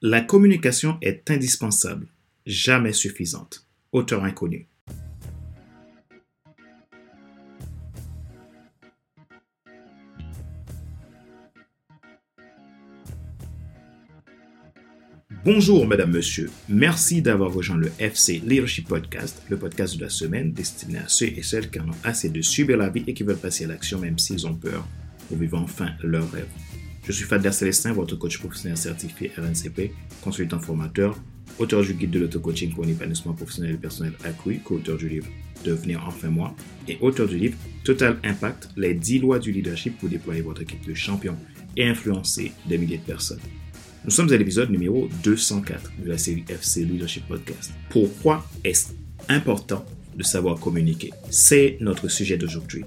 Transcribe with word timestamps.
La 0.00 0.20
communication 0.20 0.96
est 1.02 1.28
indispensable, 1.28 2.06
jamais 2.46 2.92
suffisante. 2.92 3.66
Auteur 3.90 4.22
inconnu. 4.22 4.68
Bonjour 15.44 15.84
Madame, 15.84 16.12
Monsieur. 16.12 16.48
Merci 16.68 17.20
d'avoir 17.20 17.52
rejoint 17.52 17.76
le 17.76 17.90
FC 17.98 18.40
Leadership 18.46 18.86
Podcast, 18.86 19.42
le 19.48 19.56
podcast 19.56 19.96
de 19.96 20.02
la 20.02 20.10
semaine 20.10 20.52
destiné 20.52 20.98
à 20.98 21.08
ceux 21.08 21.26
et 21.26 21.42
celles 21.42 21.70
qui 21.70 21.80
en 21.80 21.88
ont 21.88 21.96
assez 22.04 22.28
de 22.28 22.40
subir 22.40 22.76
la 22.76 22.88
vie 22.88 23.02
et 23.08 23.14
qui 23.14 23.24
veulent 23.24 23.36
passer 23.36 23.64
à 23.64 23.68
l'action 23.68 23.98
même 23.98 24.20
s'ils 24.20 24.46
ont 24.46 24.54
peur 24.54 24.86
pour 25.26 25.38
vivre 25.38 25.58
enfin 25.58 25.90
leur 26.04 26.30
rêve. 26.30 26.46
Je 27.08 27.14
suis 27.14 27.24
Fadler 27.24 27.52
Célestin, 27.52 27.94
votre 27.94 28.16
coach 28.16 28.36
professionnel 28.38 28.76
certifié 28.76 29.32
RNCP, 29.38 29.92
consultant 30.20 30.60
formateur, 30.60 31.18
auteur 31.58 31.80
du 31.80 31.94
guide 31.94 32.10
de 32.10 32.18
l'auto-coaching 32.18 32.74
pour 32.74 32.84
l'épanouissement 32.84 33.32
professionnel 33.32 33.76
et 33.76 33.78
personnel 33.78 34.12
accru, 34.24 34.58
co-auteur 34.62 34.98
du 34.98 35.08
livre 35.08 35.26
Devenir 35.64 36.04
enfin 36.06 36.28
moi 36.28 36.54
et 36.86 36.98
auteur 37.00 37.26
du 37.26 37.38
livre 37.38 37.56
Total 37.82 38.18
Impact, 38.24 38.68
les 38.76 38.92
10 38.92 39.20
lois 39.20 39.38
du 39.38 39.52
leadership 39.52 39.96
pour 39.96 40.10
déployer 40.10 40.42
votre 40.42 40.60
équipe 40.60 40.86
de 40.86 40.92
champions 40.92 41.36
et 41.78 41.88
influencer 41.88 42.52
des 42.68 42.76
milliers 42.76 42.98
de 42.98 43.02
personnes. 43.02 43.40
Nous 44.04 44.10
sommes 44.10 44.30
à 44.30 44.36
l'épisode 44.36 44.68
numéro 44.68 45.08
204 45.24 45.92
de 46.04 46.10
la 46.10 46.18
série 46.18 46.44
FC 46.46 46.84
Leadership 46.84 47.26
Podcast. 47.26 47.72
Pourquoi 47.88 48.46
est-ce 48.62 48.88
important 49.30 49.86
de 50.14 50.22
savoir 50.22 50.60
communiquer? 50.60 51.10
C'est 51.30 51.78
notre 51.80 52.08
sujet 52.08 52.36
d'aujourd'hui. 52.36 52.84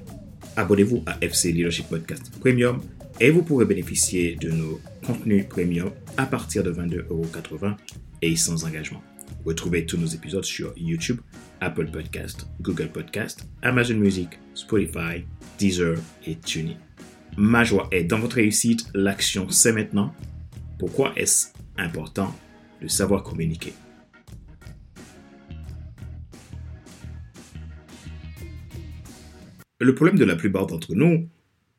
Abonnez-vous 0.55 1.02
à 1.08 1.18
FC 1.22 1.52
Leadership 1.52 1.88
Podcast 1.88 2.32
Premium 2.40 2.82
et 3.22 3.30
vous 3.30 3.44
pourrez 3.44 3.66
bénéficier 3.66 4.36
de 4.36 4.50
nos 4.50 4.82
contenus 5.06 5.48
premium 5.48 5.92
à 6.18 6.26
partir 6.26 6.64
de 6.64 6.74
22,80€ 6.74 7.76
et 8.24 8.36
sans 8.36 8.66
engagement. 8.66 9.04
Retrouvez 9.46 9.86
tous 9.86 9.98
nos 9.98 10.08
épisodes 10.08 10.44
sur 10.44 10.74
YouTube, 10.76 11.22
Apple 11.60 11.91
Podcast, 11.91 12.48
Google 12.62 12.88
Podcast, 12.88 13.48
Amazon 13.62 13.98
Music, 13.98 14.28
Spotify, 14.55 15.24
Deezer 15.60 16.00
et 16.26 16.36
TuneIn. 16.36 16.78
Ma 17.38 17.63
joie 17.63 17.88
est 17.91 18.05
dans 18.05 18.18
votre 18.18 18.38
réussite, 18.38 18.88
l'action 18.96 19.48
c'est 19.52 19.72
maintenant. 19.72 20.16
Pourquoi 20.80 21.13
est-ce 21.16 21.50
important 21.78 22.35
de 22.82 22.88
savoir 22.88 23.22
communiquer? 23.22 23.74
Le 29.80 29.94
problème 29.94 30.18
de 30.18 30.26
la 30.26 30.35
plupart 30.35 30.66
d'entre 30.66 30.96
nous, 30.96 31.30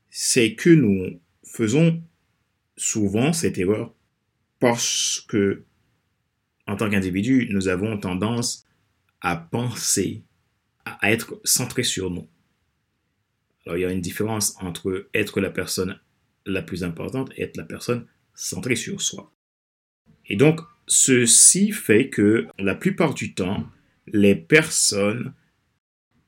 c'est 0.09 0.55
que 0.55 0.71
nous 0.71 1.22
faisons 1.53 2.03
souvent 2.77 3.33
cette 3.33 3.59
erreur 3.59 3.95
parce 4.59 5.25
que, 5.29 5.65
en 6.67 6.77
tant 6.77 6.89
qu'individu, 6.89 7.49
nous 7.51 7.69
avons 7.69 7.99
tendance 7.99 8.67
à 9.21 9.37
penser, 9.37 10.23
à 10.85 11.13
être 11.13 11.41
centré 11.45 11.83
sur 11.83 12.11
nous. 12.11 12.29
Alors, 13.67 13.77
il 13.77 13.83
y 13.83 13.85
a 13.85 13.93
une 13.93 14.01
différence 14.01 14.57
entre 14.61 15.09
être 15.15 15.41
la 15.41 15.51
personne 15.51 16.01
la 16.47 16.63
plus 16.63 16.85
importante 16.85 17.31
et 17.37 17.43
être 17.43 17.57
la 17.57 17.65
personne 17.65 18.07
centrée 18.35 18.77
sur 18.77 19.01
soi. 19.01 19.33
Et 20.27 20.37
donc, 20.37 20.61
ceci 20.87 21.71
fait 21.71 22.09
que 22.09 22.49
la 22.59 22.75
plupart 22.75 23.15
du 23.15 23.35
temps, 23.35 23.69
les 24.07 24.35
personnes 24.35 25.35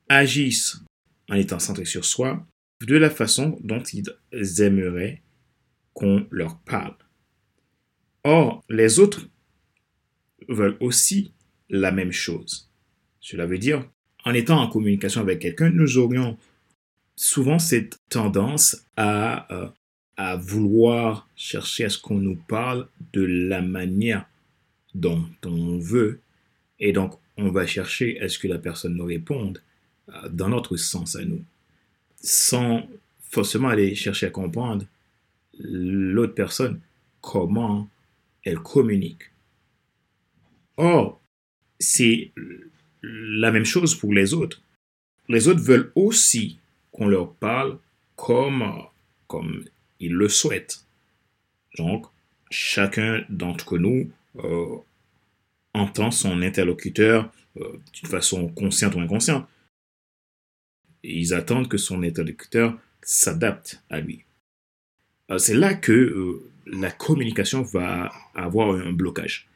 agissent 0.09 0.83
en 1.31 1.35
étant 1.35 1.59
centrées 1.59 1.85
sur 1.87 2.05
soi 2.05 2.47
de 2.87 2.97
la 2.97 3.11
façon 3.11 3.59
dont 3.63 3.83
ils 3.83 4.61
aimeraient 4.61 5.23
qu'on 5.93 6.27
leur 6.31 6.59
parle. 6.61 6.97
Or, 8.25 8.65
les 8.69 8.99
autres 8.99 9.29
veulent 10.49 10.77
aussi 10.81 11.33
la 11.71 11.93
même 11.93 12.13
chose. 12.13 12.71
Cela 13.21 13.47
veut 13.47 13.59
dire, 13.59 13.89
en 14.25 14.35
étant 14.35 14.61
en 14.61 14.69
communication 14.69 15.21
avec 15.21 15.41
quelqu'un, 15.41 15.71
nous 15.71 15.99
aurions 15.99 16.37
souvent 17.17 17.59
cette 17.59 17.99
tendance 18.09 18.85
à, 18.97 19.53
euh, 19.53 19.69
à 20.17 20.37
vouloir 20.37 21.29
chercher 21.37 21.85
à 21.85 21.91
ce 21.91 21.99
qu'on 21.99 22.19
nous 22.19 22.37
parle 22.37 22.89
de 23.13 23.23
la 23.23 23.63
manière 23.63 24.27
dont 24.95 25.25
on 25.45 25.79
veut. 25.79 26.21
Et 26.81 26.93
donc, 26.93 27.15
on 27.37 27.51
va 27.51 27.67
chercher 27.67 28.21
à 28.21 28.29
ce 28.29 28.39
que 28.39 28.49
la 28.49 28.59
personne 28.59 28.95
nous 28.95 29.05
réponde 29.05 29.63
euh, 30.09 30.29
dans 30.29 30.49
notre 30.49 30.77
sens 30.77 31.17
à 31.17 31.25
nous 31.25 31.45
sans 32.25 32.83
forcément 33.21 33.69
aller 33.69 33.95
chercher 33.95 34.27
à 34.27 34.31
comprendre 34.31 34.87
l'autre 35.61 36.35
personne, 36.35 36.81
comment 37.21 37.89
elle 38.45 38.59
communique. 38.59 39.31
Or, 40.77 41.21
c'est 41.79 42.33
la 43.03 43.53
même 43.53 43.65
chose 43.65 43.95
pour 43.95 44.13
les 44.13 44.35
autres. 44.35 44.63
Les 45.29 45.49
autres 45.49 45.61
veulent 45.61 45.93
aussi 45.95 46.59
qu'on 46.93 47.07
leur 47.07 47.33
parle 47.35 47.79
comme, 48.17 48.65
comme 49.27 49.65
ils 50.01 50.13
le 50.13 50.29
souhaitent. 50.29 50.85
Donc, 51.79 52.07
chacun 52.51 53.25
d'entre 53.29 53.79
nous 53.79 54.11
euh, 54.39 54.77
entend 55.75 56.11
son 56.11 56.41
interlocuteur 56.43 57.31
euh, 57.59 57.81
d'une 57.93 58.09
façon 58.09 58.49
consciente 58.49 58.95
ou 58.95 59.01
inconsciente 59.01 59.47
ils 61.05 61.35
attendent 61.35 61.69
que 61.69 61.77
son 61.77 62.03
interlocuteur 62.03 62.79
s'adapte 63.03 63.83
à 63.91 64.01
lui. 64.01 64.25
C'est 65.39 65.55
là 65.55 65.75
que 65.75 65.93
euh, 65.93 66.51
la 66.67 66.91
communication 66.91 67.63
va 67.63 68.13
avoir 68.35 68.75
un 68.75 68.93
blocage. 68.93 69.49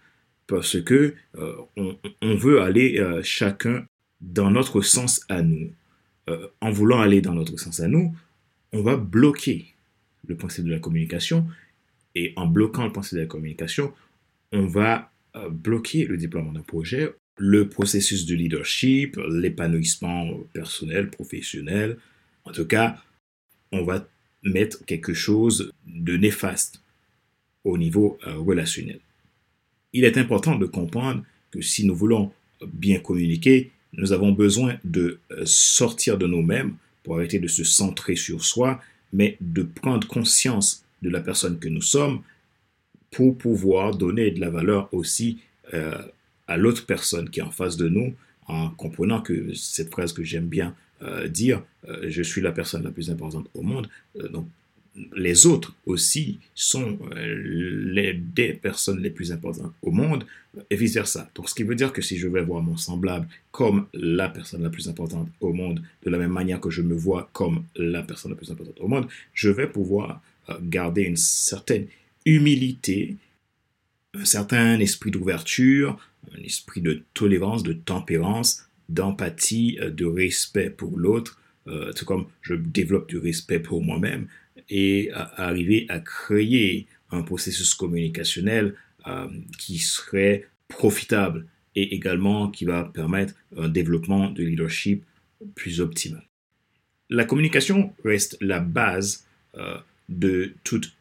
Parce 0.46 0.80
que 0.80 1.14
euh, 1.36 1.56
on, 1.76 2.34
veut 2.34 2.62
aller 2.62 2.98
euh, 2.98 3.22
chacun 3.22 3.84
dans 4.20 4.50
notre 4.50 4.80
sens 4.80 5.24
à 5.28 5.42
nous. 5.42 5.72
en 6.60 6.70
voulant 6.70 7.00
aller 7.00 7.22
dans 7.22 7.34
notre 7.34 7.58
sens 7.58 7.80
à 7.80 7.88
nous, 7.88 8.14
on 8.72 8.82
va 8.82 8.96
bloquer 8.96 9.74
le 10.26 10.36
principe 10.36 10.66
de 10.66 10.72
la 10.72 10.78
communication. 10.78 11.46
Et 12.14 12.32
en 12.36 12.46
bloquant 12.46 12.84
le 12.84 12.92
principe 12.92 13.16
de 13.16 13.22
la 13.22 13.26
communication, 13.26 13.94
on 14.52 14.66
va 14.66 15.10
bloquer 15.50 16.04
le 16.04 16.16
déploiement 16.16 16.52
d'un 16.52 16.62
projet 16.62 17.14
le 17.38 17.68
processus 17.68 18.26
de 18.26 18.34
leadership, 18.34 19.16
l'épanouissement 19.30 20.28
personnel, 20.52 21.08
professionnel. 21.08 21.96
En 22.44 22.52
tout 22.52 22.66
cas, 22.66 23.02
on 23.72 23.84
va 23.84 24.06
mettre 24.42 24.84
quelque 24.84 25.14
chose 25.14 25.72
de 25.86 26.16
néfaste 26.16 26.82
au 27.64 27.78
niveau 27.78 28.18
euh, 28.26 28.34
relationnel. 28.34 29.00
Il 29.92 30.04
est 30.04 30.18
important 30.18 30.56
de 30.56 30.66
comprendre 30.66 31.24
que 31.50 31.60
si 31.60 31.86
nous 31.86 31.94
voulons 31.94 32.32
bien 32.66 32.98
communiquer, 32.98 33.70
nous 33.92 34.12
avons 34.12 34.32
besoin 34.32 34.78
de 34.84 35.20
euh, 35.30 35.42
sortir 35.44 36.18
de 36.18 36.26
nous-mêmes 36.26 36.76
pour 37.02 37.16
arrêter 37.16 37.38
de 37.38 37.48
se 37.48 37.64
centrer 37.64 38.16
sur 38.16 38.44
soi, 38.44 38.80
mais 39.12 39.36
de 39.40 39.62
prendre 39.62 40.06
conscience 40.06 40.84
de 41.02 41.08
la 41.08 41.20
personne 41.20 41.58
que 41.58 41.68
nous 41.68 41.82
sommes 41.82 42.22
pour 43.10 43.36
pouvoir 43.38 43.96
donner 43.96 44.30
de 44.30 44.40
la 44.40 44.50
valeur 44.50 44.92
aussi 44.92 45.38
euh, 45.72 46.02
à 46.48 46.56
l'autre 46.56 46.86
personne 46.86 47.30
qui 47.30 47.40
est 47.40 47.44
en 47.44 47.50
face 47.50 47.76
de 47.76 47.88
nous 47.88 48.14
en 48.48 48.70
comprenant 48.70 49.20
que 49.20 49.54
cette 49.54 49.90
phrase 49.90 50.12
que 50.12 50.24
j'aime 50.24 50.46
bien 50.46 50.74
euh, 51.02 51.28
dire, 51.28 51.62
euh, 51.88 52.06
je 52.08 52.22
suis 52.22 52.40
la 52.40 52.50
personne 52.50 52.82
la 52.82 52.90
plus 52.90 53.10
importante 53.10 53.46
au 53.54 53.62
monde. 53.62 53.88
Euh, 54.18 54.28
donc, 54.28 54.48
les 55.14 55.46
autres 55.46 55.76
aussi 55.86 56.40
sont 56.56 56.98
les, 57.14 58.14
des 58.14 58.52
personnes 58.52 59.00
les 59.00 59.10
plus 59.10 59.30
importantes 59.30 59.72
au 59.82 59.92
monde 59.92 60.24
et 60.70 60.74
vice-versa. 60.74 61.30
Donc, 61.36 61.48
ce 61.48 61.54
qui 61.54 61.62
veut 61.62 61.76
dire 61.76 61.92
que 61.92 62.02
si 62.02 62.18
je 62.18 62.26
vais 62.26 62.42
voir 62.42 62.62
mon 62.62 62.76
semblable 62.76 63.28
comme 63.52 63.86
la 63.94 64.28
personne 64.28 64.64
la 64.64 64.70
plus 64.70 64.88
importante 64.88 65.28
au 65.40 65.52
monde, 65.52 65.82
de 66.04 66.10
la 66.10 66.18
même 66.18 66.32
manière 66.32 66.60
que 66.60 66.70
je 66.70 66.82
me 66.82 66.96
vois 66.96 67.30
comme 67.32 67.62
la 67.76 68.02
personne 68.02 68.32
la 68.32 68.36
plus 68.36 68.50
importante 68.50 68.80
au 68.80 68.88
monde, 68.88 69.06
je 69.34 69.50
vais 69.50 69.68
pouvoir 69.68 70.20
garder 70.62 71.02
une 71.02 71.16
certaine 71.16 71.86
humilité, 72.26 73.14
un 74.18 74.24
certain 74.24 74.78
esprit 74.80 75.10
d'ouverture, 75.10 75.98
un 76.36 76.42
esprit 76.42 76.80
de 76.80 77.02
tolérance, 77.14 77.62
de 77.62 77.72
tempérance, 77.72 78.68
d'empathie, 78.88 79.78
euh, 79.80 79.90
de 79.90 80.04
respect 80.04 80.70
pour 80.70 80.98
l'autre, 80.98 81.40
euh, 81.66 81.92
tout 81.92 82.04
comme 82.04 82.26
je 82.42 82.54
développe 82.54 83.08
du 83.08 83.18
respect 83.18 83.60
pour 83.60 83.82
moi-même, 83.82 84.26
et 84.70 85.10
arriver 85.14 85.86
à 85.88 85.98
créer 86.00 86.86
un 87.10 87.22
processus 87.22 87.74
communicationnel 87.74 88.74
euh, 89.06 89.26
qui 89.58 89.78
serait 89.78 90.46
profitable 90.66 91.46
et 91.74 91.94
également 91.94 92.50
qui 92.50 92.66
va 92.66 92.84
permettre 92.84 93.34
un 93.56 93.68
développement 93.68 94.30
de 94.30 94.42
leadership 94.42 95.04
plus 95.54 95.80
optimal. 95.80 96.22
La 97.08 97.24
communication 97.24 97.94
reste 98.04 98.36
la 98.42 98.60
base 98.60 99.24
de 100.10 100.52
toute 100.64 100.94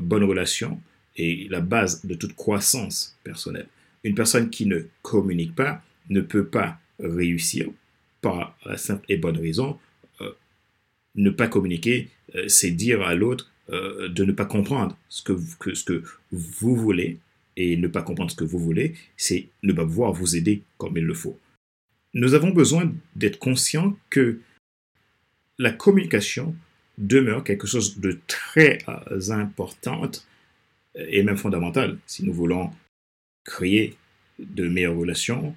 bonne 0.00 0.24
relation 0.24 0.80
et 1.16 1.48
la 1.48 1.60
base 1.60 2.04
de 2.04 2.14
toute 2.14 2.34
croissance 2.34 3.16
personnelle. 3.24 3.68
Une 4.04 4.14
personne 4.14 4.50
qui 4.50 4.66
ne 4.66 4.80
communique 5.02 5.54
pas 5.54 5.82
ne 6.08 6.20
peut 6.20 6.46
pas 6.46 6.78
réussir 6.98 7.68
par 8.20 8.56
la 8.64 8.76
simple 8.76 9.04
et 9.08 9.16
bonne 9.16 9.36
raison. 9.36 9.78
Euh, 10.20 10.30
ne 11.14 11.30
pas 11.30 11.48
communiquer, 11.48 12.08
euh, 12.34 12.48
c'est 12.48 12.70
dire 12.70 13.02
à 13.02 13.14
l'autre 13.14 13.50
euh, 13.70 14.08
de 14.08 14.24
ne 14.24 14.32
pas 14.32 14.46
comprendre 14.46 14.96
ce 15.08 15.22
que, 15.22 15.38
ce 15.74 15.84
que 15.84 16.02
vous 16.32 16.76
voulez 16.76 17.18
et 17.56 17.76
ne 17.76 17.88
pas 17.88 18.02
comprendre 18.02 18.30
ce 18.30 18.36
que 18.36 18.44
vous 18.44 18.58
voulez, 18.58 18.94
c'est 19.16 19.48
ne 19.62 19.72
pas 19.72 19.84
pouvoir 19.84 20.12
vous 20.12 20.36
aider 20.36 20.62
comme 20.78 20.96
il 20.96 21.04
le 21.04 21.14
faut. 21.14 21.38
Nous 22.14 22.34
avons 22.34 22.50
besoin 22.50 22.92
d'être 23.14 23.38
conscients 23.38 23.96
que 24.08 24.40
la 25.58 25.70
communication 25.70 26.56
demeure 26.98 27.44
quelque 27.44 27.66
chose 27.66 28.00
de 28.00 28.18
très 28.26 28.78
euh, 28.88 29.30
important 29.30 30.10
et 30.94 31.22
même 31.22 31.36
fondamental 31.36 31.98
si 32.06 32.24
nous 32.24 32.32
voulons 32.32 32.70
créer 33.44 33.96
de 34.38 34.68
meilleures 34.68 34.96
relations, 34.96 35.54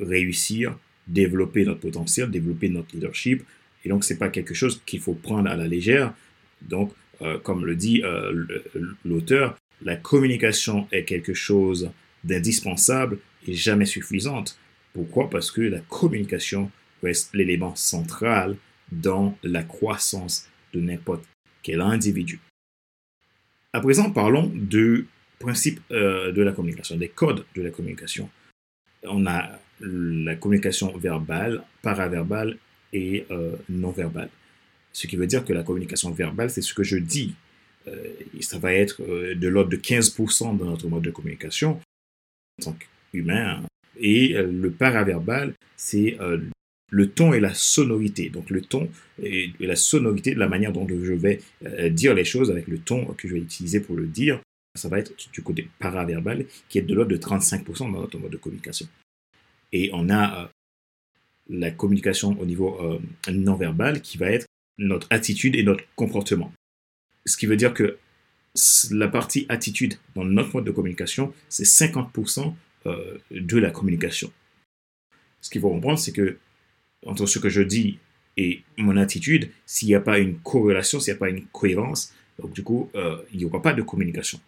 réussir, 0.00 0.78
développer 1.06 1.64
notre 1.64 1.80
potentiel, 1.80 2.30
développer 2.30 2.68
notre 2.68 2.94
leadership. 2.94 3.42
Et 3.84 3.88
donc, 3.88 4.04
ce 4.04 4.12
n'est 4.12 4.18
pas 4.18 4.28
quelque 4.28 4.54
chose 4.54 4.80
qu'il 4.86 5.00
faut 5.00 5.14
prendre 5.14 5.50
à 5.50 5.56
la 5.56 5.66
légère. 5.66 6.14
Donc, 6.62 6.92
euh, 7.20 7.38
comme 7.38 7.66
le 7.66 7.76
dit 7.76 8.02
euh, 8.04 8.46
l'auteur, 9.04 9.56
la 9.82 9.96
communication 9.96 10.86
est 10.92 11.04
quelque 11.04 11.34
chose 11.34 11.90
d'indispensable 12.24 13.18
et 13.46 13.54
jamais 13.54 13.86
suffisante. 13.86 14.58
Pourquoi? 14.92 15.28
Parce 15.28 15.50
que 15.50 15.60
la 15.60 15.80
communication 15.80 16.70
reste 17.02 17.34
l'élément 17.34 17.74
central 17.74 18.56
dans 18.92 19.36
la 19.42 19.62
croissance 19.62 20.48
de 20.72 20.80
n'importe 20.80 21.24
quel 21.62 21.80
individu. 21.80 22.38
À 23.74 23.80
présent, 23.80 24.10
parlons 24.10 24.50
du 24.54 25.06
principe 25.38 25.80
euh, 25.90 26.30
de 26.30 26.42
la 26.42 26.52
communication, 26.52 26.96
des 26.96 27.08
codes 27.08 27.46
de 27.54 27.62
la 27.62 27.70
communication. 27.70 28.28
On 29.02 29.26
a 29.26 29.58
la 29.80 30.36
communication 30.36 30.94
verbale, 30.98 31.62
paraverbale 31.80 32.58
et 32.92 33.24
euh, 33.30 33.56
non 33.70 33.90
verbale. 33.90 34.28
Ce 34.92 35.06
qui 35.06 35.16
veut 35.16 35.26
dire 35.26 35.42
que 35.44 35.54
la 35.54 35.62
communication 35.62 36.10
verbale, 36.10 36.50
c'est 36.50 36.60
ce 36.60 36.74
que 36.74 36.82
je 36.82 36.98
dis. 36.98 37.34
Euh, 37.88 37.96
ça 38.40 38.58
va 38.58 38.74
être 38.74 39.02
de 39.02 39.48
l'ordre 39.48 39.70
de 39.70 39.78
15% 39.78 40.58
de 40.58 40.64
notre 40.64 40.86
mode 40.88 41.02
de 41.02 41.10
communication 41.10 41.80
en 42.60 42.64
tant 42.64 42.76
qu'humain. 43.10 43.62
Et 43.98 44.34
le 44.34 44.70
paraverbal, 44.70 45.54
c'est 45.76 46.18
le 46.92 47.10
ton 47.10 47.32
et 47.32 47.40
la 47.40 47.54
sonorité. 47.54 48.28
Donc 48.28 48.50
le 48.50 48.60
ton 48.60 48.88
et, 49.20 49.50
la 49.58 49.76
sonorité 49.76 50.34
de 50.34 50.38
la 50.38 50.46
manière 50.46 50.72
dont 50.72 50.86
je 50.86 51.14
vais 51.14 51.40
euh, 51.64 51.88
dire 51.88 52.14
les 52.14 52.24
choses 52.24 52.50
avec 52.50 52.68
le 52.68 52.78
ton 52.78 53.06
que 53.14 53.26
je 53.26 53.34
vais 53.34 53.40
utiliser 53.40 53.80
pour 53.80 53.96
le 53.96 54.06
dire, 54.06 54.40
ça 54.74 54.88
va 54.88 54.98
être 54.98 55.12
du 55.32 55.42
côté 55.42 55.68
paraverbal 55.78 56.44
qui 56.68 56.78
est 56.78 56.82
de 56.82 56.94
l'ordre 56.94 57.10
de 57.10 57.16
35% 57.16 57.78
dans 57.78 58.00
notre 58.00 58.18
mode 58.18 58.30
de 58.30 58.36
communication. 58.36 58.86
Et 59.72 59.90
on 59.94 60.10
a 60.10 60.42
euh, 60.42 60.46
la 61.48 61.70
communication 61.70 62.38
au 62.38 62.44
niveau 62.44 62.78
euh, 62.82 62.98
non 63.32 63.56
verbal 63.56 64.02
qui 64.02 64.18
va 64.18 64.30
être 64.30 64.46
notre 64.76 65.06
attitude 65.08 65.56
et 65.56 65.62
notre 65.62 65.84
comportement. 65.96 66.52
Ce 67.24 67.38
qui 67.38 67.46
veut 67.46 67.56
dire 67.56 67.72
que 67.72 67.96
la 68.90 69.08
partie 69.08 69.46
attitude 69.48 69.94
dans 70.14 70.24
notre 70.24 70.54
mode 70.54 70.64
de 70.64 70.70
communication, 70.70 71.32
c'est 71.48 71.64
50% 71.64 72.52
de 73.30 73.58
la 73.58 73.70
communication. 73.70 74.30
Ce 75.40 75.48
qu'il 75.48 75.60
faut 75.60 75.70
comprendre, 75.70 75.98
c'est 75.98 76.12
que 76.12 76.36
entre 77.06 77.26
ce 77.26 77.38
que 77.38 77.48
je 77.48 77.62
dis 77.62 77.98
et 78.36 78.62
mon 78.78 78.96
attitude, 78.96 79.50
s'il 79.66 79.88
n'y 79.88 79.94
a 79.94 80.00
pas 80.00 80.18
une 80.18 80.38
corrélation, 80.38 81.00
s'il 81.00 81.12
n'y 81.12 81.16
a 81.16 81.20
pas 81.20 81.28
une 81.28 81.44
cohérence, 81.46 82.14
donc 82.38 82.52
du 82.52 82.62
coup, 82.62 82.90
euh, 82.94 83.18
il 83.32 83.38
n'y 83.38 83.44
aura 83.44 83.60
pas 83.60 83.74
de 83.74 83.82
communication. 83.82 84.40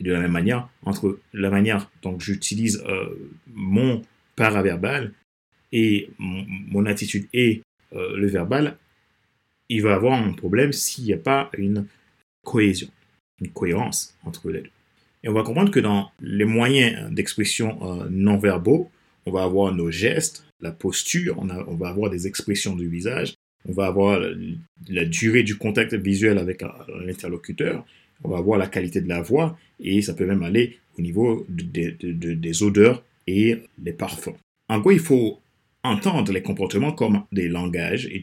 De 0.00 0.12
la 0.12 0.20
même 0.20 0.32
manière, 0.32 0.68
entre 0.82 1.18
la 1.34 1.50
manière 1.50 1.90
dont 2.02 2.18
j'utilise 2.18 2.82
euh, 2.86 3.30
mon 3.52 4.02
paraverbal 4.34 5.12
et 5.72 6.10
mon, 6.18 6.86
attitude 6.86 7.28
et 7.34 7.62
euh, 7.92 8.16
le 8.16 8.26
verbal, 8.26 8.78
il 9.68 9.82
va 9.82 9.90
y 9.90 9.92
avoir 9.92 10.20
un 10.20 10.32
problème 10.32 10.72
s'il 10.72 11.04
n'y 11.04 11.12
a 11.12 11.18
pas 11.18 11.50
une 11.56 11.86
cohésion, 12.42 12.88
une 13.40 13.50
cohérence 13.50 14.16
entre 14.24 14.50
les 14.50 14.62
deux. 14.62 14.70
Et 15.22 15.28
on 15.28 15.34
va 15.34 15.42
comprendre 15.42 15.70
que 15.70 15.80
dans 15.80 16.10
les 16.20 16.46
moyens 16.46 17.12
d'expression 17.12 18.08
non 18.08 18.38
verbaux, 18.38 18.90
on 19.26 19.32
va 19.32 19.42
avoir 19.44 19.74
nos 19.74 19.90
gestes, 19.90 20.49
la 20.60 20.72
posture, 20.72 21.38
on, 21.38 21.74
va 21.74 21.88
avoir 21.88 22.10
des 22.10 22.26
expressions 22.26 22.76
du 22.76 22.88
visage, 22.88 23.34
on 23.68 23.72
va 23.72 23.86
avoir 23.86 24.20
la, 24.88 25.04
durée 25.04 25.42
du 25.42 25.56
contact 25.56 25.94
visuel 25.94 26.38
avec 26.38 26.62
l'interlocuteur, 27.04 27.84
on 28.24 28.28
va 28.28 28.38
avoir 28.38 28.58
la 28.58 28.66
qualité 28.66 29.00
de 29.00 29.08
la 29.08 29.22
voix, 29.22 29.58
et 29.78 30.02
ça 30.02 30.14
peut 30.14 30.26
même 30.26 30.42
aller 30.42 30.78
au 30.98 31.02
niveau 31.02 31.46
des 31.48 32.62
odeurs 32.62 33.02
et 33.26 33.62
des 33.78 33.92
parfums. 33.92 34.36
En 34.68 34.78
gros, 34.78 34.92
il 34.92 35.00
faut 35.00 35.40
entendre 35.82 36.32
les 36.32 36.42
comportements 36.42 36.92
comme 36.92 37.24
des 37.32 37.48
langages, 37.48 38.06
et 38.06 38.22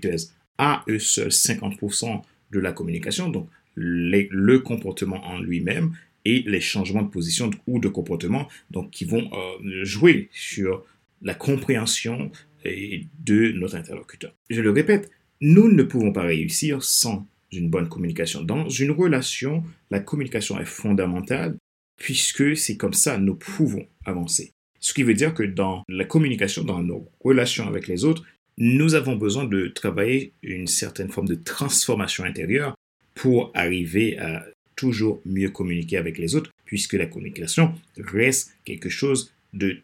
à 0.57 0.83
eux 0.87 0.99
seuls 0.99 1.29
50% 1.29 2.21
de 2.51 2.59
la 2.59 2.71
communication, 2.71 3.29
donc 3.29 3.47
le 3.75 4.57
comportement 4.57 5.23
en 5.25 5.39
lui-même 5.39 5.93
et 6.25 6.43
les 6.45 6.59
changements 6.59 7.03
de 7.03 7.09
position 7.09 7.51
ou 7.67 7.79
de 7.79 7.87
comportement 7.87 8.47
donc, 8.71 8.91
qui 8.91 9.05
vont 9.05 9.29
euh, 9.33 9.83
jouer 9.85 10.29
sur 10.31 10.83
la 11.21 11.33
compréhension 11.33 12.31
de 12.65 13.51
notre 13.51 13.75
interlocuteur. 13.75 14.33
Je 14.49 14.61
le 14.61 14.71
répète, 14.71 15.09
nous 15.41 15.71
ne 15.71 15.83
pouvons 15.83 16.11
pas 16.11 16.23
réussir 16.23 16.83
sans 16.83 17.27
une 17.51 17.69
bonne 17.69 17.87
communication. 17.87 18.43
Dans 18.43 18.67
une 18.69 18.91
relation, 18.91 19.63
la 19.89 19.99
communication 19.99 20.59
est 20.59 20.65
fondamentale 20.65 21.57
puisque 21.97 22.55
c'est 22.55 22.77
comme 22.77 22.93
ça 22.93 23.17
nous 23.17 23.35
pouvons 23.35 23.85
avancer. 24.05 24.51
Ce 24.79 24.93
qui 24.93 25.03
veut 25.03 25.13
dire 25.13 25.33
que 25.33 25.43
dans 25.43 25.83
la 25.87 26.05
communication, 26.05 26.63
dans 26.63 26.83
nos 26.83 27.09
relations 27.21 27.67
avec 27.67 27.87
les 27.87 28.05
autres, 28.05 28.23
nous 28.57 28.95
avons 28.95 29.15
besoin 29.15 29.45
de 29.45 29.67
travailler 29.67 30.33
une 30.41 30.67
certaine 30.67 31.09
forme 31.09 31.27
de 31.27 31.35
transformation 31.35 32.23
intérieure 32.23 32.75
pour 33.15 33.51
arriver 33.53 34.17
à 34.19 34.45
toujours 34.75 35.21
mieux 35.25 35.49
communiquer 35.49 35.97
avec 35.97 36.17
les 36.17 36.35
autres, 36.35 36.51
puisque 36.65 36.93
la 36.93 37.07
communication 37.07 37.73
reste 37.97 38.55
quelque 38.65 38.89
chose 38.89 39.33
de 39.53 39.79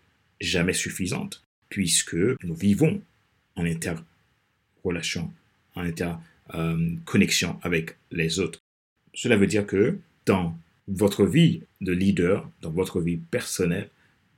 jamais 0.45 0.73
suffisante, 0.73 1.43
puisque 1.69 2.15
nous 2.15 2.55
vivons 2.55 3.01
en 3.55 3.65
interrelation, 3.65 5.31
en 5.75 5.81
interconnexion 5.81 7.59
avec 7.61 7.95
les 8.11 8.39
autres. 8.39 8.59
Cela 9.13 9.37
veut 9.37 9.47
dire 9.47 9.65
que 9.65 9.97
dans 10.25 10.57
votre 10.87 11.25
vie 11.25 11.61
de 11.81 11.93
leader, 11.93 12.49
dans 12.61 12.71
votre 12.71 12.99
vie 13.01 13.17
personnelle, 13.17 13.89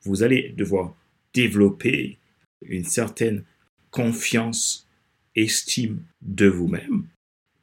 vous 0.04 0.24
allez 0.24 0.54
devoir 0.58 0.96
développer 1.34 2.18
une 2.62 2.84
certaine 2.84 3.44
confiance, 3.92 4.88
estime 5.36 6.00
de 6.22 6.48
vous-même, 6.48 7.06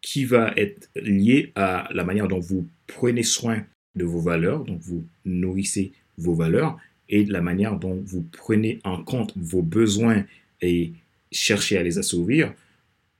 qui 0.00 0.24
va 0.24 0.52
être 0.56 0.88
liée 0.96 1.52
à 1.54 1.88
la 1.92 2.04
manière 2.04 2.28
dont 2.28 2.40
vous 2.40 2.68
prenez 2.86 3.22
soin 3.22 3.64
de 3.94 4.04
vos 4.04 4.20
valeurs, 4.20 4.64
dont 4.64 4.76
vous 4.76 5.06
nourrissez 5.24 5.92
vos 6.18 6.34
valeurs, 6.34 6.78
et 7.12 7.24
de 7.24 7.32
la 7.32 7.42
manière 7.42 7.78
dont 7.78 8.02
vous 8.04 8.22
prenez 8.22 8.80
en 8.84 9.04
compte 9.04 9.34
vos 9.36 9.62
besoins 9.62 10.24
et 10.62 10.92
cherchez 11.30 11.76
à 11.76 11.82
les 11.82 11.98
assouvir, 11.98 12.54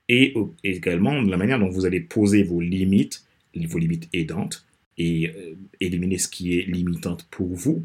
et 0.09 0.35
également 0.65 1.23
de 1.23 1.31
la 1.31 1.37
manière 1.37 1.59
dont 1.59 1.69
vous 1.69 1.87
allez 1.87 2.01
poser 2.01 2.43
vos 2.43 2.61
limites, 2.61 3.25
vos 3.55 3.79
limites 3.79 4.09
aidantes, 4.13 4.67
et 4.99 5.29
euh, 5.29 5.55
éliminer 5.81 6.19
ce 6.19 6.29
qui 6.29 6.59
est 6.59 6.63
limitante 6.63 7.27
pour 7.31 7.55
vous, 7.55 7.85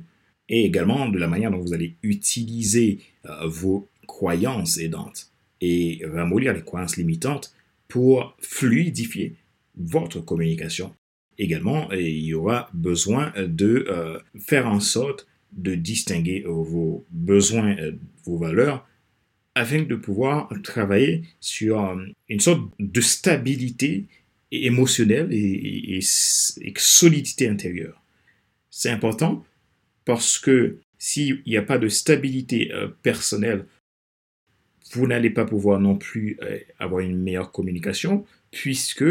et 0.50 0.66
également 0.66 1.10
de 1.10 1.20
la 1.20 1.28
manière 1.28 1.52
dont 1.52 1.60
vous 1.60 1.74
allez 1.74 1.96
utiliser 2.04 3.00
euh, 3.26 3.48
vos 3.48 3.88
croyances 4.08 4.78
aidantes 4.78 5.30
et 5.60 6.02
ramollir 6.06 6.54
les 6.54 6.62
croyances 6.62 6.96
limitantes 6.96 7.54
pour 7.90 8.36
fluidifier 8.40 9.36
votre 9.76 10.22
communication. 10.22 10.94
Également, 11.38 11.92
il 11.92 12.26
y 12.26 12.34
aura 12.34 12.70
besoin 12.74 13.34
de 13.38 13.86
euh, 13.90 14.20
faire 14.38 14.68
en 14.68 14.80
sorte 14.80 15.28
de 15.52 15.76
distinguer 15.76 16.44
euh, 16.46 16.52
vos 16.52 17.06
besoins, 17.12 17.78
euh, 17.78 17.94
vos 18.26 18.38
valeurs, 18.38 18.88
afin 19.56 19.82
de 19.82 19.96
pouvoir 19.96 20.50
travailler 20.64 21.24
sur 21.40 21.84
euh, 21.84 22.06
une 22.30 22.40
sorte 22.40 22.62
de 22.80 23.02
stabilité 23.02 24.06
émotionnelle 24.52 25.30
et, 25.32 26.00
solidité 26.02 27.50
intérieure. 27.50 28.02
C'est 28.70 28.92
important 28.92 29.46
parce 30.06 30.38
que 30.38 30.78
s'il 31.00 31.42
n'y 31.46 31.58
a 31.58 31.62
pas 31.62 31.78
de 31.78 31.90
stabilité 31.90 32.72
personnelle, 33.04 33.66
vous 34.94 35.06
n'allez 35.06 35.32
pas 35.32 35.44
pouvoir 35.44 35.82
non 35.82 35.98
plus 35.98 36.40
avoir 36.80 37.02
une 37.02 37.18
meilleure 37.18 37.52
communication 37.52 38.26
puisque 38.52 39.04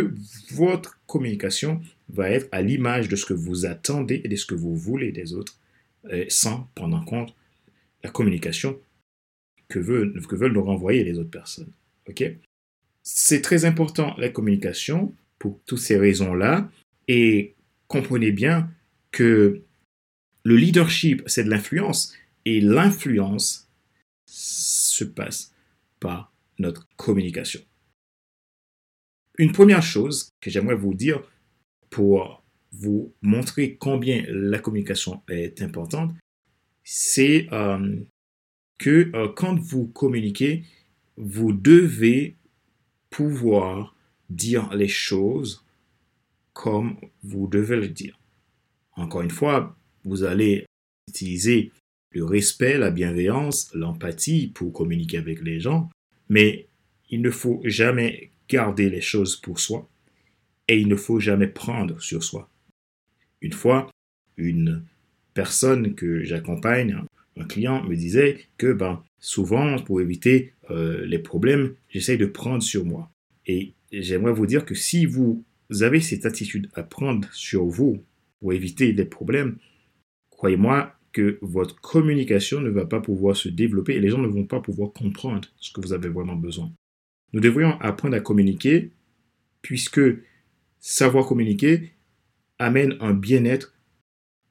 votre 0.52 0.98
communication 1.06 1.82
va 2.08 2.30
être 2.30 2.48
à 2.50 2.62
l'image 2.62 3.08
de 3.08 3.16
ce 3.16 3.26
que 3.26 3.34
vous 3.34 3.66
attendez 3.66 4.22
et 4.24 4.28
de 4.28 4.36
ce 4.36 4.46
que 4.46 4.54
vous 4.54 4.74
voulez 4.74 5.12
des 5.12 5.34
autres 5.34 5.58
sans 6.28 6.68
prendre 6.74 6.96
en 6.96 7.04
compte 7.04 7.34
la 8.02 8.10
communication 8.10 8.78
que 9.68 9.78
veulent, 9.78 10.20
que 10.26 10.36
veulent 10.36 10.52
nous 10.52 10.62
renvoyer 10.62 11.04
les 11.04 11.18
autres 11.18 11.30
personnes. 11.30 11.72
Ok? 12.08 12.24
C'est 13.02 13.42
très 13.42 13.64
important 13.64 14.14
la 14.18 14.28
communication 14.28 15.14
pour 15.38 15.60
toutes 15.66 15.78
ces 15.78 15.96
raisons-là 15.96 16.70
et 17.08 17.54
comprenez 17.88 18.32
bien 18.32 18.70
que 19.10 19.62
le 20.44 20.56
leadership, 20.56 21.22
c'est 21.26 21.44
de 21.44 21.50
l'influence 21.50 22.14
et 22.44 22.60
l'influence 22.60 23.68
se 24.26 25.04
passe 25.04 25.52
par 26.00 26.32
notre 26.58 26.86
communication. 26.96 27.60
Une 29.38 29.52
première 29.52 29.82
chose 29.82 30.30
que 30.40 30.50
j'aimerais 30.50 30.76
vous 30.76 30.94
dire 30.94 31.22
pour 31.90 32.42
vous 32.78 33.12
montrer 33.22 33.76
combien 33.76 34.24
la 34.28 34.58
communication 34.58 35.22
est 35.28 35.62
importante, 35.62 36.12
c'est 36.84 37.48
euh, 37.52 37.96
que 38.78 39.10
euh, 39.14 39.28
quand 39.34 39.58
vous 39.58 39.86
communiquez, 39.86 40.64
vous 41.16 41.52
devez 41.52 42.36
pouvoir 43.10 43.96
dire 44.28 44.74
les 44.74 44.88
choses 44.88 45.64
comme 46.52 46.96
vous 47.22 47.46
devez 47.46 47.76
le 47.76 47.88
dire. 47.88 48.18
Encore 48.96 49.22
une 49.22 49.30
fois, 49.30 49.76
vous 50.04 50.24
allez 50.24 50.66
utiliser 51.08 51.72
le 52.10 52.24
respect, 52.24 52.78
la 52.78 52.90
bienveillance, 52.90 53.70
l'empathie 53.74 54.48
pour 54.48 54.72
communiquer 54.72 55.18
avec 55.18 55.42
les 55.42 55.60
gens, 55.60 55.90
mais 56.28 56.66
il 57.10 57.20
ne 57.20 57.30
faut 57.30 57.60
jamais 57.64 58.30
garder 58.48 58.90
les 58.90 59.00
choses 59.00 59.36
pour 59.36 59.60
soi 59.60 59.88
et 60.68 60.78
il 60.78 60.88
ne 60.88 60.96
faut 60.96 61.20
jamais 61.20 61.46
prendre 61.46 62.00
sur 62.00 62.22
soi. 62.24 62.48
Une 63.40 63.52
fois, 63.52 63.90
une 64.36 64.84
personne 65.34 65.94
que 65.94 66.24
j'accompagne, 66.24 67.02
un 67.36 67.44
client, 67.44 67.82
me 67.84 67.94
disait 67.94 68.38
que 68.56 68.72
ben, 68.72 69.02
souvent, 69.18 69.78
pour 69.78 70.00
éviter 70.00 70.54
euh, 70.70 71.04
les 71.06 71.18
problèmes, 71.18 71.74
j'essaye 71.88 72.18
de 72.18 72.26
prendre 72.26 72.62
sur 72.62 72.84
moi. 72.84 73.10
Et 73.46 73.74
j'aimerais 73.92 74.32
vous 74.32 74.46
dire 74.46 74.64
que 74.64 74.74
si 74.74 75.06
vous 75.06 75.44
avez 75.80 76.00
cette 76.00 76.26
attitude 76.26 76.68
à 76.74 76.82
prendre 76.82 77.28
sur 77.32 77.66
vous 77.66 78.02
pour 78.40 78.52
éviter 78.52 78.92
les 78.92 79.04
problèmes, 79.04 79.58
croyez-moi 80.30 80.92
que 81.12 81.38
votre 81.40 81.80
communication 81.80 82.60
ne 82.60 82.68
va 82.68 82.84
pas 82.84 83.00
pouvoir 83.00 83.36
se 83.36 83.48
développer 83.48 83.94
et 83.94 84.00
les 84.00 84.10
gens 84.10 84.18
ne 84.18 84.26
vont 84.26 84.44
pas 84.44 84.60
pouvoir 84.60 84.92
comprendre 84.92 85.48
ce 85.58 85.72
que 85.72 85.80
vous 85.80 85.92
avez 85.92 86.08
vraiment 86.08 86.36
besoin. 86.36 86.70
Nous 87.32 87.40
devrions 87.40 87.80
apprendre 87.80 88.16
à 88.16 88.20
communiquer 88.20 88.90
puisque 89.62 90.00
savoir 90.78 91.26
communiquer 91.26 91.92
amène 92.58 92.96
un 93.00 93.12
bien-être 93.12 93.74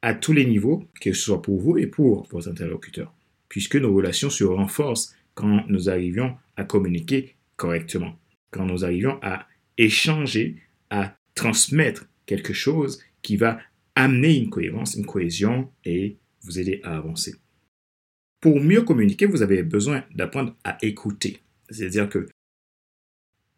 à 0.01 0.13
tous 0.13 0.33
les 0.33 0.45
niveaux, 0.45 0.87
que 1.01 1.13
ce 1.13 1.21
soit 1.21 1.41
pour 1.41 1.59
vous 1.59 1.77
et 1.77 1.87
pour 1.87 2.27
vos 2.27 2.47
interlocuteurs, 2.47 3.13
puisque 3.49 3.75
nos 3.75 3.93
relations 3.93 4.29
se 4.29 4.43
renforcent 4.43 5.15
quand 5.33 5.65
nous 5.67 5.89
arrivions 5.89 6.37
à 6.57 6.63
communiquer 6.63 7.35
correctement, 7.55 8.17
quand 8.51 8.65
nous 8.65 8.85
arrivions 8.85 9.19
à 9.21 9.47
échanger, 9.77 10.61
à 10.89 11.17
transmettre 11.33 12.05
quelque 12.25 12.53
chose 12.53 13.01
qui 13.21 13.37
va 13.37 13.59
amener 13.95 14.37
une 14.37 14.49
cohérence, 14.49 14.95
une 14.95 15.05
cohésion 15.05 15.71
et 15.83 16.17
vous 16.41 16.59
aider 16.59 16.81
à 16.83 16.97
avancer. 16.97 17.35
Pour 18.39 18.59
mieux 18.59 18.83
communiquer, 18.83 19.25
vous 19.25 19.41
avez 19.41 19.63
besoin 19.63 20.03
d'apprendre 20.13 20.55
à 20.63 20.77
écouter. 20.83 21.39
C'est-à-dire 21.69 22.09
que 22.09 22.27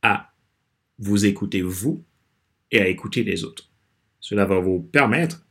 à 0.02 0.34
vous 0.98 1.26
écouter 1.26 1.62
vous 1.62 2.04
et 2.72 2.80
à 2.80 2.88
écouter 2.88 3.24
les 3.24 3.44
autres. 3.44 3.67
Cela 4.28 4.44
va 4.44 4.60
vous 4.60 4.82
permettre 4.82 5.48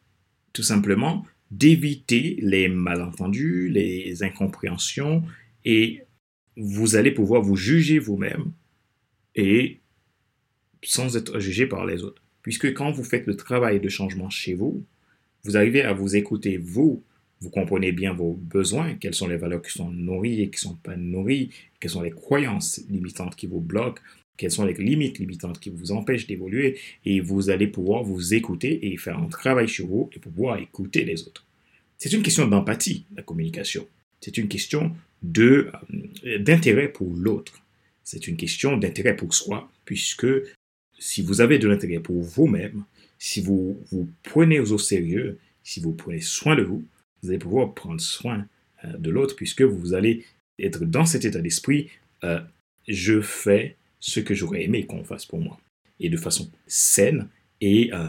tout 0.53 0.63
simplement 0.63 1.25
d'éviter 1.51 2.37
les 2.43 2.69
malentendus, 2.69 3.71
les 3.71 4.23
incompréhensions 4.23 5.23
et 5.65 6.03
vous 6.59 6.95
allez 6.95 7.11
pouvoir 7.11 7.41
vous 7.41 7.57
juger 7.57 7.99
vous-même 7.99 8.53
et 9.35 9.81
sans 10.83 11.17
être 11.17 11.41
jugé 11.41 11.67
par 11.67 11.87
les 11.87 12.03
autres. 12.03 12.23
Puisque 12.43 12.75
quand 12.75 12.91
vous 12.91 13.03
faites 13.03 13.27
le 13.27 13.35
travail 13.35 13.81
de 13.81 13.89
changement 13.89 14.29
chez 14.29 14.53
vous, 14.53 14.85
vous 15.45 15.57
arrivez 15.57 15.81
à 15.81 15.95
vous 15.95 16.15
écouter 16.15 16.59
vous, 16.59 17.03
vous 17.41 17.49
comprenez 17.49 17.93
bien 17.93 18.13
vos 18.13 18.35
besoins, 18.35 18.93
quelles 18.97 19.15
sont 19.15 19.29
les 19.29 19.39
valeurs 19.39 19.63
qui 19.63 19.73
sont 19.73 19.91
nourries 19.91 20.43
et 20.43 20.51
qui 20.51 20.67
ne 20.67 20.73
sont 20.73 20.77
pas 20.77 20.97
nourries, 20.97 21.49
quelles 21.81 21.93
sont 21.93 22.03
les 22.03 22.11
croyances 22.11 22.83
limitantes 22.91 23.37
qui 23.37 23.47
vous 23.47 23.61
bloquent, 23.61 24.03
quelles 24.37 24.51
sont 24.51 24.65
les 24.65 24.75
limites 24.75 25.19
limitantes 25.19 25.61
qui 25.61 25.71
vous 25.71 25.93
empêchent 25.93 26.27
d'évoluer 26.27 26.79
et 27.05 27.21
vous 27.21 27.51
allez 27.51 27.67
pouvoir 27.67 28.03
vous 28.03 28.35
écouter 28.35 28.87
et 28.93 28.97
faire 28.97 29.19
un 29.19 29.29
travail 29.29 29.69
sur 29.69 29.87
vous 29.87 30.11
et 30.15 30.19
pouvoir 30.19 30.59
écouter 30.59 31.05
les 31.05 31.23
autres. 31.23 31.45
C'est 31.99 32.13
une 32.13 32.23
question 32.23 32.47
d'empathie, 32.47 33.05
la 33.17 33.23
communication. 33.23 33.87
C'est 34.21 34.37
une 34.37 34.49
question 34.49 34.95
euh, 35.39 35.71
d'intérêt 36.39 36.89
pour 36.89 37.13
l'autre. 37.15 37.63
C'est 38.05 38.29
une 38.29 38.37
question 38.37 38.77
d'intérêt 38.77 39.17
pour 39.17 39.35
soi, 39.35 39.71
puisque 39.85 40.27
si 40.99 41.23
vous 41.23 41.41
avez 41.41 41.59
de 41.59 41.69
l'intérêt 41.69 42.01
pour 42.01 42.21
vous-même, 42.23 42.85
si 43.19 43.41
vous 43.41 43.83
vous 43.91 44.09
prenez 44.23 44.61
au 44.61 44.79
sérieux, 44.79 45.39
si 45.63 45.81
vous 45.81 45.93
prenez 45.93 46.21
soin 46.21 46.55
de 46.55 46.63
vous, 46.63 46.85
vous 47.23 47.31
allez 47.31 47.39
pouvoir 47.39 47.75
prendre 47.75 48.01
soin 48.01 48.47
euh, 48.85 48.97
de 48.99 49.11
l'autre, 49.11 49.35
puisque 49.35 49.63
vous 49.63 49.95
allez 49.95 50.25
être 50.59 50.85
dans 50.85 51.07
cet 51.07 51.25
état 51.25 51.41
d'esprit, 51.41 51.89
euh, 52.25 52.41
je 52.87 53.21
fais 53.21 53.77
ce 54.07 54.21
que 54.21 54.35
j'aurais 54.35 54.63
aimé 54.63 54.87
qu'on 54.87 55.03
fasse 55.03 55.27
pour 55.27 55.41
moi, 55.41 55.61
et 55.99 56.09
de 56.09 56.17
façon 56.17 56.49
saine 56.69 57.29
et 57.61 57.93
euh, 57.93 58.07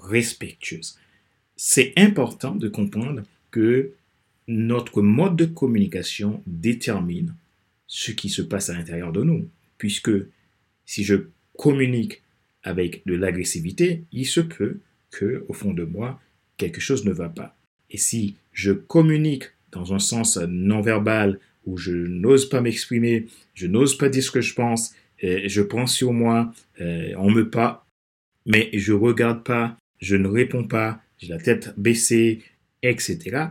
respectueuse. 0.00 0.98
C'est 1.54 1.92
important 1.96 2.54
de 2.54 2.68
comprendre 2.68 3.22
que 3.50 3.92
notre 4.48 5.02
mode 5.02 5.36
de 5.36 5.44
communication 5.44 6.42
détermine 6.46 7.34
ce 7.86 8.10
qui 8.10 8.30
se 8.30 8.40
passe 8.40 8.70
à 8.70 8.72
l'intérieur 8.74 9.12
de 9.12 9.22
nous, 9.22 9.48
puisque 9.76 10.10
si 10.86 11.04
je 11.04 11.26
communique 11.58 12.22
avec 12.62 13.06
de 13.06 13.14
l'agressivité, 13.14 14.04
il 14.12 14.26
se 14.26 14.40
peut 14.40 14.78
que, 15.10 15.44
au 15.48 15.52
fond 15.52 15.74
de 15.74 15.84
moi, 15.84 16.20
quelque 16.56 16.80
chose 16.80 17.04
ne 17.04 17.12
va 17.12 17.28
pas. 17.28 17.54
Et 17.90 17.98
si 17.98 18.36
je 18.52 18.72
communique 18.72 19.44
dans 19.72 19.92
un 19.92 19.98
sens 19.98 20.38
non 20.38 20.80
verbal 20.80 21.38
où 21.66 21.76
je 21.76 21.92
n'ose 21.92 22.48
pas 22.48 22.62
m'exprimer, 22.62 23.26
je 23.52 23.66
n'ose 23.66 23.98
pas 23.98 24.08
dire 24.08 24.22
ce 24.22 24.30
que 24.30 24.40
je 24.40 24.54
pense, 24.54 24.94
je 25.20 25.62
prends 25.62 25.86
sur 25.86 26.12
moi, 26.12 26.52
euh, 26.80 27.12
on 27.16 27.30
me 27.30 27.48
pas, 27.48 27.86
mais 28.46 28.70
je 28.72 28.92
regarde 28.92 29.42
pas, 29.44 29.76
je 29.98 30.16
ne 30.16 30.28
réponds 30.28 30.64
pas, 30.64 31.00
j'ai 31.18 31.28
la 31.28 31.38
tête 31.38 31.72
baissée, 31.76 32.42
etc., 32.82 33.46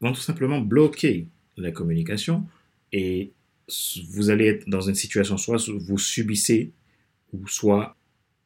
vont 0.00 0.12
tout 0.12 0.20
simplement 0.20 0.60
bloquer 0.60 1.26
la 1.56 1.70
communication 1.70 2.46
et 2.92 3.32
vous 4.10 4.30
allez 4.30 4.46
être 4.46 4.68
dans 4.68 4.80
une 4.80 4.94
situation 4.94 5.36
soit 5.36 5.58
vous 5.68 5.98
subissez 5.98 6.72
ou 7.32 7.46
soit 7.46 7.96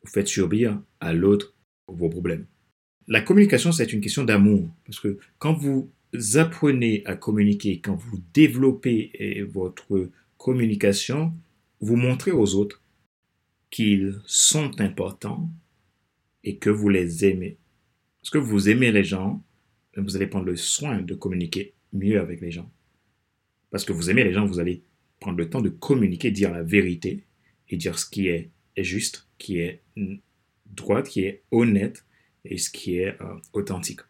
vous 0.02 0.10
faites 0.10 0.28
subir 0.28 0.80
à 1.00 1.12
l'autre 1.12 1.54
vos 1.86 2.08
problèmes. 2.08 2.46
La 3.06 3.20
communication, 3.20 3.72
c'est 3.72 3.92
une 3.92 4.00
question 4.00 4.24
d'amour 4.24 4.68
parce 4.86 4.98
que 4.98 5.18
quand 5.38 5.52
vous 5.52 5.90
apprenez 6.34 7.02
à 7.04 7.16
communiquer, 7.16 7.80
quand 7.80 7.94
vous 7.94 8.20
développez 8.32 9.10
eh, 9.14 9.42
votre 9.42 10.08
communication, 10.38 11.32
vous 11.82 11.96
montrez 11.96 12.30
aux 12.30 12.54
autres 12.54 12.80
qu'ils 13.70 14.20
sont 14.24 14.80
importants 14.80 15.50
et 16.44 16.56
que 16.56 16.70
vous 16.70 16.88
les 16.88 17.24
aimez. 17.24 17.58
Parce 18.20 18.30
que 18.30 18.38
vous 18.38 18.68
aimez 18.68 18.92
les 18.92 19.04
gens, 19.04 19.42
vous 19.96 20.16
allez 20.16 20.28
prendre 20.28 20.46
le 20.46 20.56
soin 20.56 21.02
de 21.02 21.14
communiquer 21.14 21.74
mieux 21.92 22.20
avec 22.20 22.40
les 22.40 22.52
gens. 22.52 22.70
Parce 23.70 23.84
que 23.84 23.92
vous 23.92 24.10
aimez 24.10 24.22
les 24.22 24.32
gens, 24.32 24.46
vous 24.46 24.60
allez 24.60 24.84
prendre 25.18 25.38
le 25.38 25.50
temps 25.50 25.60
de 25.60 25.70
communiquer, 25.70 26.30
dire 26.30 26.52
la 26.52 26.62
vérité 26.62 27.24
et 27.68 27.76
dire 27.76 27.98
ce 27.98 28.08
qui 28.08 28.28
est, 28.28 28.50
juste, 28.76 29.28
qui 29.38 29.58
est 29.58 29.82
droit, 30.66 31.02
qui 31.02 31.24
est 31.24 31.42
honnête 31.50 32.04
et 32.44 32.58
ce 32.58 32.70
qui 32.70 32.98
est 32.98 33.20
euh, 33.20 33.34
authentique. 33.52 34.00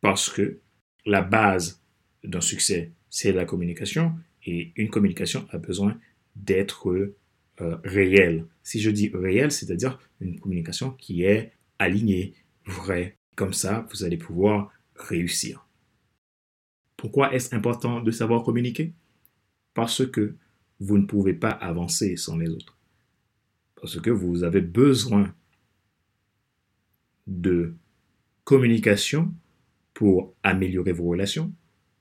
Parce 0.00 0.28
que 0.28 0.60
la 1.06 1.22
base 1.22 1.82
d'un 2.22 2.40
succès, 2.40 2.92
c'est 3.08 3.32
la 3.32 3.46
communication 3.46 4.12
et 4.44 4.72
une 4.76 4.90
communication 4.90 5.46
a 5.50 5.58
besoin 5.58 5.98
d'être 6.36 6.90
euh, 6.90 7.16
réel. 7.84 8.46
Si 8.62 8.80
je 8.80 8.90
dis 8.90 9.10
réel, 9.14 9.50
c'est-à-dire 9.50 9.98
une 10.20 10.40
communication 10.40 10.90
qui 10.90 11.24
est 11.24 11.52
alignée, 11.78 12.34
vraie. 12.66 13.16
Comme 13.36 13.52
ça, 13.52 13.86
vous 13.90 14.04
allez 14.04 14.16
pouvoir 14.16 14.72
réussir. 14.96 15.66
Pourquoi 16.96 17.34
est-ce 17.34 17.54
important 17.54 18.00
de 18.00 18.10
savoir 18.10 18.42
communiquer? 18.42 18.94
Parce 19.74 20.06
que 20.06 20.36
vous 20.80 20.98
ne 20.98 21.06
pouvez 21.06 21.34
pas 21.34 21.50
avancer 21.50 22.16
sans 22.16 22.36
les 22.36 22.48
autres. 22.48 22.78
Parce 23.76 24.00
que 24.00 24.10
vous 24.10 24.44
avez 24.44 24.60
besoin 24.60 25.34
de 27.26 27.74
communication 28.44 29.32
pour 29.92 30.34
améliorer 30.42 30.92
vos 30.92 31.04
relations, 31.04 31.52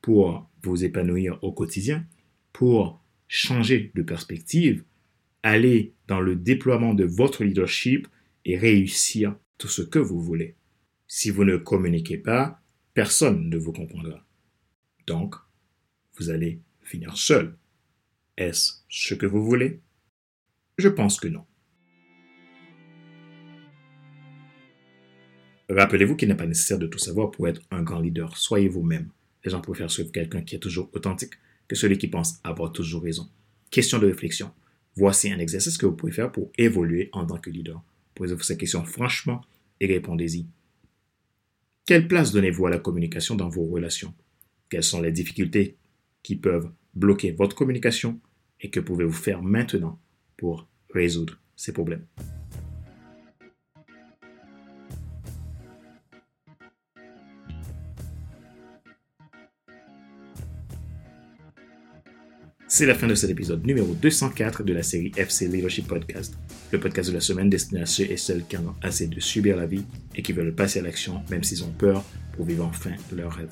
pour 0.01 0.49
vous 0.61 0.83
épanouir 0.83 1.39
au 1.43 1.51
quotidien, 1.51 2.05
pour 2.51 3.02
changer 3.33 3.91
de 3.95 4.03
perspective, 4.03 4.83
aller 5.41 5.95
dans 6.07 6.21
le 6.21 6.35
déploiement 6.35 6.93
de 6.93 7.03
votre 7.03 7.43
leadership 7.43 8.07
et 8.45 8.59
réussir 8.59 9.35
tout 9.57 9.67
ce 9.67 9.81
que 9.81 9.97
vous 9.97 10.21
voulez. 10.21 10.55
Si 11.07 11.31
vous 11.31 11.43
ne 11.43 11.57
communiquez 11.57 12.19
pas, 12.19 12.61
personne 12.93 13.49
ne 13.49 13.57
vous 13.57 13.73
comprendra. 13.73 14.23
Donc, 15.07 15.33
vous 16.15 16.29
allez 16.29 16.61
finir 16.83 17.17
seul. 17.17 17.57
Est-ce 18.37 18.83
ce 18.87 19.15
que 19.15 19.25
vous 19.25 19.43
voulez? 19.43 19.81
Je 20.77 20.89
pense 20.89 21.19
que 21.19 21.27
non. 21.27 21.43
Rappelez-vous 25.69 26.15
qu'il 26.15 26.29
n'est 26.29 26.35
pas 26.35 26.45
nécessaire 26.45 26.77
de 26.77 26.85
tout 26.85 26.99
savoir 26.99 27.31
pour 27.31 27.47
être 27.47 27.61
un 27.71 27.81
grand 27.81 27.99
leader. 27.99 28.37
Soyez 28.37 28.67
vous-même. 28.67 29.09
Les 29.43 29.49
gens 29.49 29.61
préfèrent 29.61 29.89
suivre 29.89 30.11
quelqu'un 30.11 30.43
qui 30.43 30.55
est 30.55 30.59
toujours 30.59 30.91
authentique 30.93 31.33
celui 31.75 31.97
qui 31.97 32.07
pense 32.07 32.39
avoir 32.43 32.71
toujours 32.71 33.03
raison. 33.03 33.29
Question 33.69 33.99
de 33.99 34.07
réflexion. 34.07 34.51
Voici 34.95 35.31
un 35.31 35.39
exercice 35.39 35.77
que 35.77 35.85
vous 35.85 35.95
pouvez 35.95 36.11
faire 36.11 36.31
pour 36.31 36.51
évoluer 36.57 37.09
en 37.13 37.25
tant 37.25 37.37
que 37.37 37.49
leader. 37.49 37.81
Posez-vous 38.15 38.43
ces 38.43 38.57
questions 38.57 38.83
franchement 38.83 39.41
et 39.79 39.87
répondez-y. 39.87 40.45
Quelle 41.85 42.07
place 42.07 42.31
donnez-vous 42.31 42.67
à 42.67 42.69
la 42.69 42.79
communication 42.79 43.35
dans 43.35 43.49
vos 43.49 43.65
relations? 43.65 44.13
Quelles 44.69 44.83
sont 44.83 45.01
les 45.01 45.11
difficultés 45.11 45.75
qui 46.21 46.35
peuvent 46.35 46.69
bloquer 46.93 47.31
votre 47.31 47.55
communication 47.55 48.19
et 48.61 48.69
que 48.69 48.79
pouvez-vous 48.79 49.11
faire 49.11 49.41
maintenant 49.41 49.99
pour 50.37 50.67
résoudre 50.93 51.39
ces 51.55 51.73
problèmes? 51.73 52.05
C'est 62.75 62.87
la 62.87 62.95
fin 62.95 63.05
de 63.05 63.13
cet 63.13 63.29
épisode 63.29 63.63
numéro 63.67 63.93
204 63.93 64.63
de 64.63 64.73
la 64.73 64.81
série 64.81 65.11
FC 65.15 65.47
Leadership 65.47 65.85
Podcast, 65.85 66.35
le 66.71 66.79
podcast 66.79 67.07
de 67.07 67.13
la 67.13 67.21
semaine 67.21 67.47
destiné 67.47 67.81
à 67.81 67.85
ceux 67.85 68.05
et 68.05 68.17
celles 68.17 68.47
qui 68.47 68.57
en 68.57 68.65
ont 68.65 68.75
assez 68.81 69.05
de 69.05 69.19
subir 69.19 69.57
la 69.57 69.67
vie 69.67 69.83
et 70.15 70.23
qui 70.23 70.33
veulent 70.33 70.55
passer 70.55 70.79
à 70.79 70.81
l'action 70.81 71.21
même 71.29 71.43
s'ils 71.43 71.63
ont 71.63 71.71
peur 71.71 72.03
pour 72.35 72.47
vivre 72.47 72.65
enfin 72.65 72.89
leur 73.15 73.31
rêve. 73.33 73.51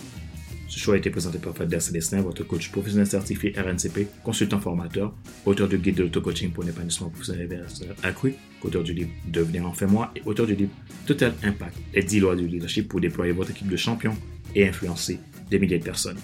Ce 0.68 0.80
choix 0.80 0.96
a 0.96 0.98
été 0.98 1.12
présenté 1.12 1.38
par 1.38 1.56
Fadler 1.56 1.80
Célestin, 1.80 2.24
votre 2.24 2.44
coach 2.44 2.72
professionnel 2.72 3.06
certifié 3.06 3.54
RNCP, 3.56 4.08
consultant 4.24 4.60
formateur, 4.60 5.14
auteur 5.46 5.70
du 5.70 5.78
guide 5.78 5.98
de 5.98 6.04
l'auto-coaching 6.06 6.50
pour 6.50 6.64
l'épanouissement 6.64 7.12
professionnel 7.12 7.64
accru, 8.02 8.34
auteur 8.64 8.82
du 8.82 8.96
livre 8.96 9.12
Devenir 9.28 9.68
enfin 9.68 9.86
moi 9.86 10.12
et 10.16 10.24
auteur 10.26 10.48
du 10.48 10.56
livre 10.56 10.72
Total 11.06 11.36
Impact, 11.44 11.78
les 11.94 12.02
10 12.02 12.22
lois 12.22 12.36
du 12.36 12.48
leadership 12.48 12.88
pour 12.88 13.00
déployer 13.00 13.34
votre 13.34 13.52
équipe 13.52 13.70
de 13.70 13.78
champions 13.78 14.18
et 14.56 14.68
influencer 14.68 15.20
des 15.52 15.60
milliers 15.60 15.78
de 15.78 15.84
personnes. 15.84 16.18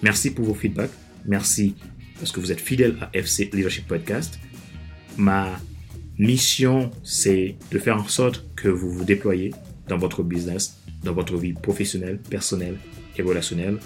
Merci 0.00 0.30
pour 0.30 0.46
vos 0.46 0.54
feedbacks. 0.54 0.92
Merci 1.26 1.74
parce 2.18 2.32
que 2.32 2.40
vous 2.40 2.52
êtes 2.52 2.60
fidèle 2.60 2.96
à 3.00 3.10
FC 3.12 3.50
Leadership 3.52 3.86
Podcast. 3.86 4.38
Ma 5.16 5.60
mission, 6.18 6.90
c'est 7.04 7.56
de 7.70 7.78
faire 7.78 7.96
en 7.96 8.08
sorte 8.08 8.44
que 8.56 8.68
vous 8.68 8.90
vous 8.90 9.04
déployez 9.04 9.52
dans 9.88 9.98
votre 9.98 10.22
business, 10.22 10.78
dans 11.04 11.12
votre 11.12 11.36
vie 11.36 11.52
professionnelle, 11.52 12.18
personnelle 12.18 12.76
et 13.16 13.22
relationnelle 13.22 13.78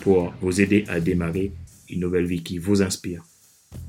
pour 0.00 0.34
vous 0.40 0.60
aider 0.60 0.84
à 0.88 1.00
démarrer 1.00 1.52
une 1.88 2.00
nouvelle 2.00 2.26
vie 2.26 2.42
qui 2.42 2.58
vous 2.58 2.82
inspire. 2.82 3.22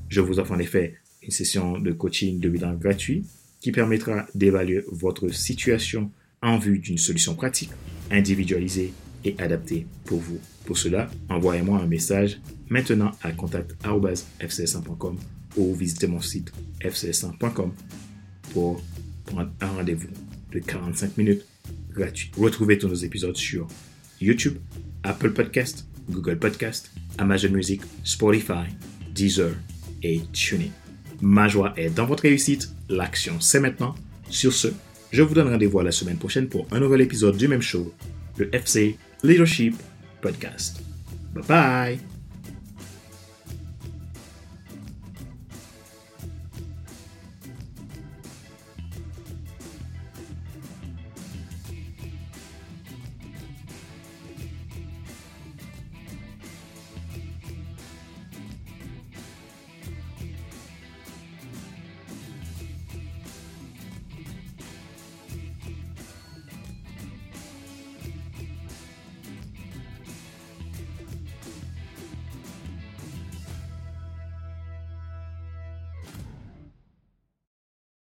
Je 0.09 0.21
vous 0.21 0.39
offre 0.39 0.51
en 0.51 0.59
effet 0.59 0.95
une 1.21 1.31
session 1.31 1.79
de 1.79 1.91
coaching 1.91 2.39
de 2.39 2.49
bilan 2.49 2.73
gratuit 2.73 3.25
qui 3.59 3.71
permettra 3.71 4.27
d'évaluer 4.35 4.83
votre 4.91 5.29
situation 5.29 6.11
en 6.41 6.57
vue 6.57 6.79
d'une 6.79 6.97
solution 6.99 7.35
pratique, 7.35 7.71
individualisée 8.11 8.93
et 9.23 9.35
adaptée 9.39 9.87
pour 10.05 10.19
vous. 10.19 10.39
Pour 10.65 10.77
cela, 10.77 11.09
envoyez-moi 11.29 11.79
un 11.79 11.87
message 11.87 12.39
maintenant 12.69 13.11
à 13.21 13.31
contact.fcs1.com 13.31 15.17
ou 15.57 15.73
visitez 15.73 16.07
mon 16.07 16.21
site 16.21 16.51
fcs1.com 16.81 17.71
pour 18.53 18.81
prendre 19.25 19.51
un 19.61 19.67
rendez-vous 19.67 20.07
de 20.51 20.59
45 20.59 21.17
minutes 21.17 21.45
gratuit. 21.91 22.31
Retrouvez 22.37 22.77
tous 22.77 22.87
nos 22.87 22.95
épisodes 22.95 23.35
sur 23.35 23.67
YouTube, 24.21 24.57
Apple 25.03 25.31
Podcast, 25.31 25.85
Google 26.09 26.37
Podcast, 26.37 26.91
Amazon 27.17 27.49
Music, 27.49 27.81
Spotify, 28.03 28.67
Deezer 29.13 29.51
et 30.03 30.21
TuneIn. 30.31 30.69
Ma 31.21 31.47
joie 31.47 31.73
est 31.75 31.89
dans 31.89 32.05
votre 32.05 32.23
réussite. 32.23 32.69
L'action, 32.89 33.39
c'est 33.39 33.59
maintenant. 33.59 33.95
Sur 34.29 34.53
ce, 34.53 34.67
je 35.11 35.23
vous 35.23 35.33
donne 35.33 35.49
rendez-vous 35.49 35.79
la 35.81 35.91
semaine 35.91 36.17
prochaine 36.17 36.47
pour 36.47 36.67
un 36.71 36.79
nouvel 36.79 37.01
épisode 37.01 37.37
du 37.37 37.47
même 37.47 37.61
show, 37.61 37.93
le 38.37 38.53
FC 38.53 38.97
Leadership 39.23 39.75
Podcast. 40.21 40.81
Bye 41.33 41.41
bye! 41.41 42.16